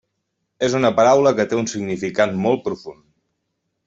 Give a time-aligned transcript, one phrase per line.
[0.67, 3.05] És una paraula que té un significat molt profund.